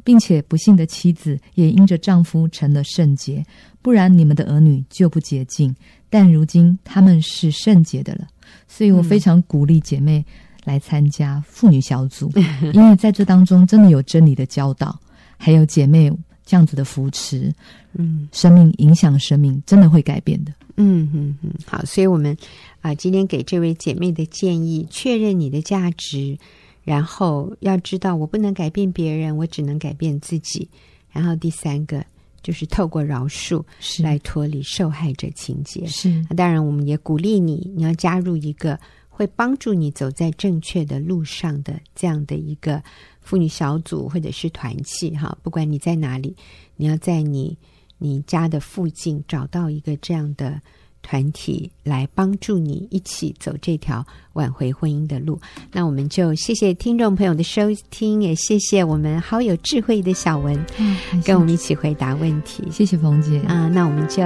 [0.05, 3.45] 并且不幸的妻子也因着丈夫成了圣洁，
[3.83, 5.75] 不然你们的儿女就不洁净，
[6.09, 8.27] 但如今他们是圣洁的了。
[8.69, 10.25] 所以我非常鼓励姐妹
[10.65, 14.99] 来参加妇女小组，嗯、 因为在这当中真的有真理的教导，
[15.37, 16.11] 还有姐妹
[16.45, 17.53] 这样子的扶持，
[17.95, 20.53] 嗯，生命影响生命，真的会改变的。
[20.77, 22.37] 嗯嗯嗯，好，所以我们
[22.81, 26.39] 啊，今天给这位姐妹的建议：确认你的价值，
[26.85, 30.69] 然后要知道我不能改变别人，我只能改变自己。
[31.11, 32.05] 然后第三个。
[32.43, 33.63] 就是透过饶恕
[34.03, 35.87] 来脱离受害者情节。
[35.87, 38.79] 是，那当然，我们也鼓励你，你要加入一个
[39.09, 42.83] 会帮助你走在正确的路上的这样的一个
[43.21, 45.11] 妇女小组或者是团契。
[45.11, 46.37] 哈，不管你在哪里，
[46.77, 47.57] 你要在你
[47.99, 50.61] 你家的附近找到一个这样的。
[51.03, 55.41] 团体来帮助你一起走这条挽回婚姻的路。
[55.73, 62.65] 那我们就谢谢听众朋友的收听，也谢谢我们好有智慧的小文，嗯，跟我们一起回答问题。
[62.71, 64.23] 谢谢冯姐啊，那我们就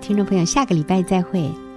[0.00, 1.67] 听众朋友下个礼拜再会。